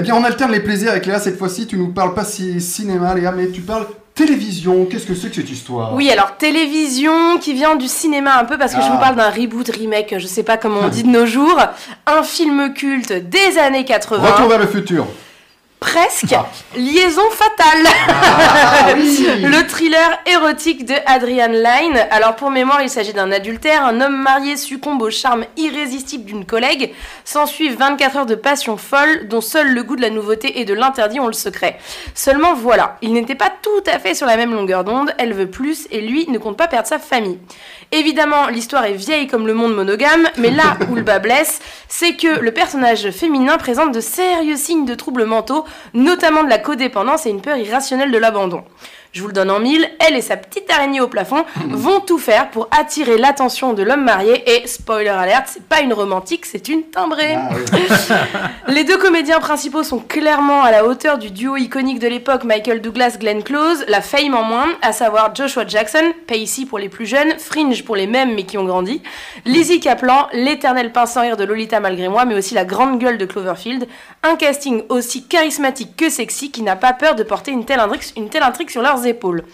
Eh 0.00 0.04
bien, 0.04 0.14
on 0.14 0.22
alterne 0.22 0.52
les 0.52 0.60
plaisirs 0.60 0.92
avec 0.92 1.06
Léa. 1.06 1.18
Cette 1.18 1.36
fois-ci, 1.36 1.66
tu 1.66 1.76
nous 1.76 1.88
parles 1.88 2.14
pas 2.14 2.24
si 2.24 2.60
cinéma, 2.60 3.16
Léa, 3.16 3.32
mais 3.32 3.48
tu 3.48 3.62
parles 3.62 3.84
télévision. 4.14 4.84
Qu'est-ce 4.84 5.06
que 5.06 5.14
c'est 5.16 5.28
que 5.28 5.34
cette 5.34 5.50
histoire? 5.50 5.92
Oui, 5.94 6.08
alors 6.08 6.36
télévision 6.36 7.38
qui 7.40 7.52
vient 7.52 7.74
du 7.74 7.88
cinéma 7.88 8.38
un 8.38 8.44
peu 8.44 8.56
parce 8.58 8.74
que 8.76 8.80
je 8.80 8.86
Ah. 8.88 8.92
vous 8.92 8.98
parle 9.00 9.16
d'un 9.16 9.28
reboot, 9.28 9.68
remake, 9.68 10.14
je 10.18 10.26
sais 10.28 10.44
pas 10.44 10.56
comment 10.56 10.82
on 10.84 10.88
dit 10.88 11.02
de 11.02 11.08
nos 11.08 11.26
jours. 11.26 11.58
Un 12.06 12.22
film 12.22 12.72
culte 12.74 13.12
des 13.12 13.58
années 13.58 13.84
80. 13.84 14.22
Retour 14.34 14.48
vers 14.48 14.60
le 14.60 14.68
futur. 14.68 15.04
Presque. 15.80 16.32
Ah. 16.32 16.46
Liaison 16.76 17.30
fatale. 17.30 17.86
Ah 18.08 18.88
oui 18.96 19.26
Le 19.42 19.66
thriller 19.66 20.18
érotique 20.26 20.84
de 20.84 20.94
Adrian 21.06 21.48
Lyne. 21.48 22.06
Alors 22.10 22.34
pour 22.34 22.50
mémoire, 22.50 22.82
il 22.82 22.90
s'agit 22.90 23.12
d'un 23.12 23.30
adultère. 23.30 23.84
Un 23.84 24.00
homme 24.00 24.16
marié 24.16 24.56
succombe 24.56 25.00
au 25.02 25.10
charme 25.10 25.44
irrésistible 25.56 26.24
d'une 26.24 26.44
collègue. 26.44 26.92
S'ensuivent 27.24 27.78
24 27.78 28.16
heures 28.16 28.26
de 28.26 28.34
passion 28.34 28.76
folle, 28.76 29.28
dont 29.28 29.40
seul 29.40 29.72
le 29.72 29.82
goût 29.84 29.94
de 29.94 30.02
la 30.02 30.10
nouveauté 30.10 30.60
et 30.60 30.64
de 30.64 30.74
l'interdit 30.74 31.20
ont 31.20 31.28
le 31.28 31.32
secret. 31.32 31.78
Seulement 32.14 32.54
voilà, 32.54 32.96
il 33.00 33.12
n'était 33.12 33.36
pas 33.36 33.52
tout 33.62 33.84
à 33.86 33.98
fait 33.98 34.14
sur 34.14 34.26
la 34.26 34.36
même 34.36 34.54
longueur 34.54 34.84
d'onde. 34.84 35.12
Elle 35.18 35.32
veut 35.32 35.50
plus 35.50 35.86
et 35.90 36.00
lui 36.00 36.28
ne 36.28 36.38
compte 36.38 36.56
pas 36.56 36.68
perdre 36.68 36.88
sa 36.88 36.98
famille. 36.98 37.38
Évidemment, 37.92 38.48
l'histoire 38.48 38.84
est 38.84 38.92
vieille 38.92 39.26
comme 39.26 39.46
le 39.46 39.54
monde 39.54 39.74
monogame, 39.74 40.28
mais 40.36 40.50
là 40.50 40.76
où 40.90 40.94
le 40.94 41.02
bas 41.02 41.18
blesse, 41.18 41.60
c'est 41.88 42.16
que 42.16 42.40
le 42.40 42.52
personnage 42.52 43.10
féminin 43.10 43.56
présente 43.56 43.92
de 43.92 44.00
sérieux 44.00 44.56
signes 44.56 44.84
de 44.84 44.94
troubles 44.94 45.24
mentaux, 45.24 45.64
notamment 45.94 46.44
de 46.44 46.50
la 46.50 46.58
codépendance 46.58 47.26
et 47.26 47.30
une 47.30 47.40
peur 47.40 47.56
irrationnelle 47.56 48.10
de 48.10 48.18
l'abandon. 48.18 48.64
Je 49.12 49.22
vous 49.22 49.28
le 49.28 49.32
donne 49.32 49.50
en 49.50 49.58
mille, 49.58 49.88
elle 50.06 50.16
et 50.16 50.20
sa 50.20 50.36
petite 50.36 50.70
araignée 50.70 51.00
au 51.00 51.08
plafond 51.08 51.44
vont 51.70 52.00
tout 52.00 52.18
faire 52.18 52.50
pour 52.50 52.68
attirer 52.78 53.16
l'attention 53.16 53.72
de 53.72 53.82
l'homme 53.82 54.04
marié 54.04 54.44
et, 54.46 54.66
spoiler 54.66 55.08
alert, 55.08 55.44
c'est 55.46 55.62
pas 55.62 55.80
une 55.80 55.94
romantique, 55.94 56.44
c'est 56.44 56.68
une 56.68 56.82
timbrée. 56.82 57.34
Ah 57.34 57.48
oui. 57.54 57.78
Les 58.74 58.84
deux 58.84 58.98
comédiens 58.98 59.40
principaux 59.40 59.82
sont 59.82 59.98
clairement 59.98 60.62
à 60.62 60.70
la 60.70 60.84
hauteur 60.84 61.16
du 61.16 61.30
duo 61.30 61.56
iconique 61.56 62.00
de 62.00 62.06
l'époque 62.06 62.44
Michael 62.44 62.82
Douglas 62.82 63.16
Glenn 63.18 63.42
Close, 63.48 63.86
la 63.88 64.02
fame 64.02 64.34
en 64.34 64.42
moins, 64.42 64.66
à 64.82 64.92
savoir 64.92 65.34
Joshua 65.34 65.66
Jackson, 65.66 66.12
Pacey 66.26 66.66
pour 66.66 66.78
les 66.78 66.90
plus 66.90 67.06
jeunes, 67.06 67.38
Fringe 67.38 67.82
pour 67.82 67.96
les 67.96 68.06
mêmes 68.06 68.34
mais 68.34 68.42
qui 68.42 68.58
ont 68.58 68.64
grandi, 68.64 69.00
Lizzie 69.46 69.80
Kaplan, 69.80 70.28
l'éternel 70.34 70.92
pince 70.92 71.12
sans 71.12 71.22
rire 71.22 71.38
de 71.38 71.44
Lolita 71.44 71.80
malgré 71.80 72.10
moi, 72.10 72.26
mais 72.26 72.34
aussi 72.34 72.52
la 72.52 72.66
grande 72.66 72.98
gueule 72.98 73.16
de 73.16 73.24
Cloverfield, 73.24 73.88
un 74.22 74.36
casting 74.36 74.82
aussi 74.90 75.26
charismatique 75.26 75.96
que 75.96 76.10
sexy 76.10 76.50
qui 76.50 76.60
n'a 76.60 76.76
pas 76.76 76.92
peur 76.92 77.14
de 77.14 77.22
porter 77.22 77.50
une 77.50 77.64
telle 77.64 77.80
intrigue, 77.80 78.02
une 78.18 78.28
telle 78.28 78.42
intrigue 78.42 78.68
sur 78.68 78.82
leurs 78.82 79.06
épaules. 79.06 79.44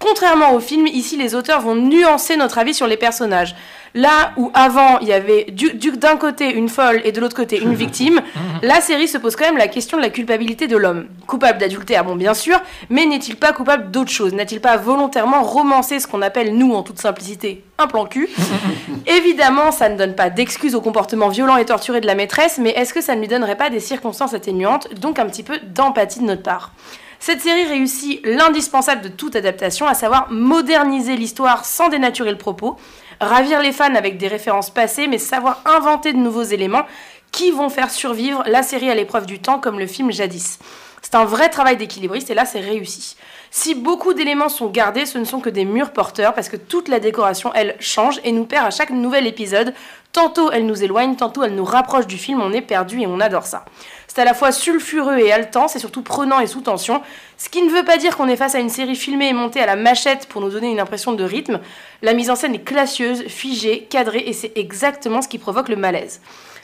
Contrairement 0.00 0.54
au 0.54 0.60
film, 0.60 0.86
ici 0.86 1.16
les 1.18 1.34
auteurs 1.34 1.60
vont 1.60 1.74
nuancer 1.74 2.36
notre 2.36 2.56
avis 2.58 2.72
sur 2.72 2.86
les 2.86 2.96
personnages. 2.96 3.54
Là 3.92 4.30
où 4.36 4.50
avant 4.54 4.98
il 5.00 5.08
y 5.08 5.12
avait 5.12 5.44
du, 5.50 5.72
du- 5.74 5.90
d'un 5.90 6.16
côté 6.16 6.50
une 6.54 6.68
folle 6.70 7.02
et 7.04 7.12
de 7.12 7.20
l'autre 7.20 7.36
côté 7.36 7.58
une 7.60 7.74
victime, 7.74 8.20
la 8.62 8.80
série 8.80 9.08
se 9.08 9.18
pose 9.18 9.36
quand 9.36 9.44
même 9.44 9.58
la 9.58 9.68
question 9.68 9.98
de 9.98 10.02
la 10.02 10.08
culpabilité 10.08 10.68
de 10.68 10.76
l'homme. 10.76 11.06
Coupable 11.26 11.58
d'adultère, 11.58 12.04
bon 12.04 12.16
bien 12.16 12.32
sûr, 12.32 12.58
mais 12.88 13.04
n'est-il 13.04 13.36
pas 13.36 13.52
coupable 13.52 13.90
d'autre 13.90 14.10
chose? 14.10 14.32
N'a-t-il 14.32 14.60
pas 14.62 14.76
volontairement 14.78 15.42
romancé 15.42 15.98
ce 16.00 16.06
qu'on 16.06 16.22
appelle, 16.22 16.54
nous 16.56 16.72
en 16.72 16.82
toute 16.82 16.98
simplicité, 17.00 17.62
un 17.78 17.86
plan 17.88 18.06
cul? 18.06 18.28
Évidemment, 19.06 19.70
ça 19.72 19.88
ne 19.90 19.98
donne 19.98 20.14
pas 20.14 20.30
d'excuses 20.30 20.74
au 20.76 20.80
comportement 20.80 21.28
violent 21.28 21.56
et 21.56 21.64
torturé 21.66 22.00
de 22.00 22.06
la 22.06 22.14
maîtresse, 22.14 22.58
mais 22.58 22.70
est-ce 22.70 22.94
que 22.94 23.00
ça 23.02 23.16
ne 23.16 23.20
lui 23.20 23.28
donnerait 23.28 23.56
pas 23.56 23.68
des 23.70 23.80
circonstances 23.80 24.32
atténuantes, 24.34 24.88
donc 24.94 25.18
un 25.18 25.26
petit 25.26 25.42
peu 25.42 25.58
d'empathie 25.74 26.20
de 26.20 26.24
notre 26.24 26.42
part 26.42 26.72
cette 27.20 27.42
série 27.42 27.66
réussit 27.66 28.24
l'indispensable 28.24 29.02
de 29.02 29.08
toute 29.08 29.36
adaptation, 29.36 29.86
à 29.86 29.92
savoir 29.92 30.32
moderniser 30.32 31.16
l'histoire 31.16 31.66
sans 31.66 31.90
dénaturer 31.90 32.30
le 32.30 32.38
propos, 32.38 32.78
ravir 33.20 33.60
les 33.60 33.72
fans 33.72 33.94
avec 33.94 34.16
des 34.16 34.26
références 34.26 34.70
passées, 34.70 35.06
mais 35.06 35.18
savoir 35.18 35.60
inventer 35.66 36.14
de 36.14 36.18
nouveaux 36.18 36.42
éléments 36.42 36.86
qui 37.30 37.50
vont 37.50 37.68
faire 37.68 37.90
survivre 37.90 38.42
la 38.46 38.62
série 38.62 38.90
à 38.90 38.94
l'épreuve 38.94 39.26
du 39.26 39.38
temps 39.38 39.60
comme 39.60 39.78
le 39.78 39.86
film 39.86 40.10
jadis. 40.10 40.58
C'est 41.02 41.14
un 41.14 41.24
vrai 41.24 41.50
travail 41.50 41.76
d'équilibriste 41.76 42.30
et 42.30 42.34
là 42.34 42.46
c'est 42.46 42.60
réussi. 42.60 43.16
Si 43.50 43.74
beaucoup 43.74 44.14
d'éléments 44.14 44.48
sont 44.48 44.68
gardés, 44.68 45.06
ce 45.06 45.18
ne 45.18 45.24
sont 45.24 45.40
que 45.40 45.50
des 45.50 45.64
murs 45.64 45.92
porteurs 45.92 46.34
parce 46.34 46.48
que 46.48 46.56
toute 46.56 46.88
la 46.88 47.00
décoration, 47.00 47.52
elle, 47.54 47.76
change 47.80 48.20
et 48.24 48.32
nous 48.32 48.44
perd 48.46 48.66
à 48.66 48.70
chaque 48.70 48.90
nouvel 48.90 49.26
épisode. 49.26 49.74
Tantôt 50.12 50.50
elle 50.50 50.66
nous 50.66 50.82
éloigne, 50.82 51.14
tantôt 51.14 51.44
elle 51.44 51.54
nous 51.54 51.64
rapproche 51.64 52.08
du 52.08 52.18
film, 52.18 52.40
on 52.40 52.52
est 52.52 52.62
perdu 52.62 53.00
et 53.00 53.06
on 53.06 53.20
adore 53.20 53.46
ça. 53.46 53.64
C'est 54.08 54.20
à 54.20 54.24
la 54.24 54.34
fois 54.34 54.50
sulfureux 54.50 55.18
et 55.18 55.30
haletant, 55.30 55.68
c'est 55.68 55.78
surtout 55.78 56.02
prenant 56.02 56.40
et 56.40 56.48
sous 56.48 56.62
tension, 56.62 57.00
ce 57.38 57.48
qui 57.48 57.62
ne 57.62 57.70
veut 57.70 57.84
pas 57.84 57.96
dire 57.96 58.16
qu'on 58.16 58.26
est 58.26 58.36
face 58.36 58.56
à 58.56 58.58
une 58.58 58.70
série 58.70 58.96
filmée 58.96 59.28
et 59.28 59.32
montée 59.32 59.60
à 59.60 59.66
la 59.66 59.76
machette 59.76 60.26
pour 60.26 60.40
nous 60.40 60.50
donner 60.50 60.72
une 60.72 60.80
impression 60.80 61.12
de 61.12 61.22
rythme. 61.22 61.60
La 62.02 62.12
mise 62.12 62.28
en 62.28 62.34
scène 62.34 62.56
est 62.56 62.64
classieuse, 62.64 63.22
figée, 63.28 63.86
cadrée 63.88 64.24
et 64.26 64.32
c'est 64.32 64.50
exactement 64.56 65.22
ce 65.22 65.28
qui 65.28 65.38
provoque 65.38 65.68
le 65.68 65.76
malaise. 65.76 66.20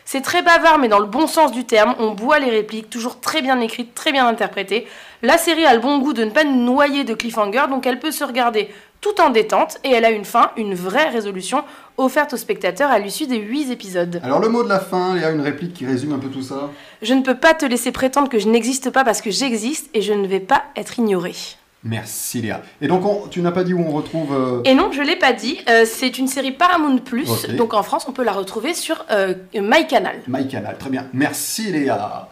C'est 0.09 0.21
très 0.21 0.41
bavard, 0.43 0.79
mais 0.79 0.87
dans 0.87 1.01
le 1.01 1.07
bon 1.07 1.27
sens 1.27 1.51
du 1.51 1.65
terme. 1.65 1.97
On 1.99 2.13
boit 2.13 2.39
les 2.39 2.49
répliques, 2.49 2.89
toujours 2.89 3.19
très 3.19 3.43
bien 3.43 3.61
écrites, 3.61 3.93
très 3.93 4.13
bien 4.13 4.25
interprétées. 4.25 4.87
La 5.23 5.37
série 5.37 5.67
a 5.67 5.75
le 5.75 5.81
bon 5.81 5.99
goût 5.99 6.13
de 6.13 6.23
ne 6.23 6.31
pas 6.31 6.45
nous 6.45 6.63
noyer 6.63 7.03
de 7.03 7.13
cliffhanger, 7.13 7.65
donc 7.69 7.87
elle 7.87 7.99
peut 7.99 8.13
se 8.13 8.23
regarder 8.23 8.73
tout 9.01 9.21
en 9.21 9.31
détente 9.31 9.79
et 9.85 9.91
elle 9.93 10.05
a 10.05 10.11
une 10.11 10.25
fin, 10.25 10.51
une 10.57 10.75
vraie 10.75 11.09
résolution 11.09 11.63
offerte 11.97 12.33
aux 12.35 12.37
spectateurs 12.37 12.91
à 12.91 12.99
l'issue 12.99 13.27
des 13.27 13.39
8 13.39 13.71
épisodes. 13.71 14.21
Alors, 14.25 14.41
le 14.41 14.49
mot 14.49 14.63
de 14.65 14.69
la 14.69 14.81
fin, 14.81 15.15
Léa, 15.15 15.31
une 15.31 15.41
réplique 15.41 15.75
qui 15.75 15.87
résume 15.87 16.13
un 16.13 16.19
peu 16.19 16.29
tout 16.29 16.43
ça? 16.43 16.71
Je 17.03 17.15
ne 17.15 17.23
peux 17.23 17.37
pas 17.37 17.55
te 17.55 17.65
laisser 17.65 17.93
prétendre 17.93 18.29
que 18.29 18.39
je 18.39 18.49
n'existe 18.49 18.91
pas 18.91 19.05
parce 19.05 19.21
que 19.23 19.31
j'existe 19.31 19.89
et 19.95 20.03
je 20.03 20.13
ne 20.13 20.27
vais 20.27 20.41
pas 20.41 20.65
être 20.77 20.99
ignorée. 20.99 21.35
Merci, 21.85 22.43
Léa. 22.43 22.63
Et 22.81 22.89
donc, 22.89 23.05
on- 23.07 23.29
tu 23.29 23.41
n'as 23.43 23.53
pas 23.53 23.63
dit 23.63 23.73
où 23.73 23.81
on 23.81 23.93
retrouve. 23.93 24.35
euh, 24.35 24.61
Et 24.65 24.75
non, 24.75 24.91
je 24.91 25.03
l'ai 25.03 25.15
pas 25.17 25.33
dit, 25.33 25.59
euh, 25.69 25.85
c'est 25.87 26.19
une 26.19 26.27
série 26.27 26.51
Paramount 26.51 26.99
Plus, 26.99 27.47
donc 27.57 27.75
en 27.75 27.83
France 27.85 28.07
on 28.09 28.13
peut 28.13 28.25
la 28.25 28.33
retrouver 28.33 28.75
sur 28.75 29.05
euh, 29.13 29.35
MyCanal. 29.55 30.17
MyCanal. 30.27 30.77
Très 30.79 30.91
bien. 30.91 31.07
Merci, 31.13 31.71
Léa. 31.71 32.29